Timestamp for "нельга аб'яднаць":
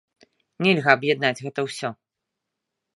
0.67-1.43